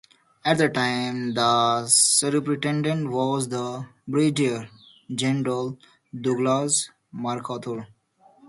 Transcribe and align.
At 0.43 0.57
the 0.57 0.67
time, 0.67 1.35
the 1.35 1.85
superintendent 1.85 3.11
was 3.11 3.47
Brigadier 4.07 4.67
General 5.13 5.77
Douglas 6.19 6.89
MacArthur. 7.11 7.85